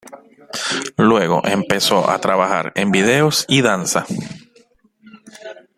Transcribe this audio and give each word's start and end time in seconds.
Luego 0.97 1.45
empezó 1.45 2.09
a 2.09 2.17
trabajar 2.19 2.71
en 2.73 2.89
videos 2.91 3.45
y 3.47 3.61
danza. 3.61 4.07